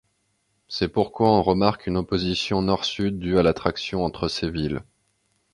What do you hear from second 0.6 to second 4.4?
C'est pourquoi on remarque une opposition Nord-Sud due à l'attraction entre